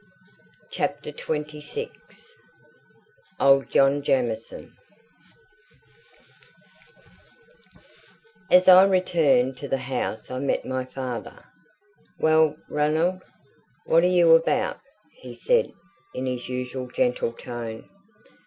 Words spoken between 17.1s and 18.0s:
tone.